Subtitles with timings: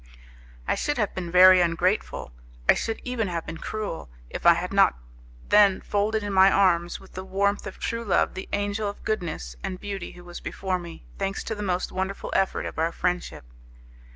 [0.67, 2.31] I should have been very ungrateful,
[2.67, 4.97] I should, even have been cruel, if I had not
[5.49, 9.55] then folded in my arms with the warmth of true love the angel of goodness
[9.63, 13.45] and beauty who was before me, thanks to the most wonderful effort of friendship.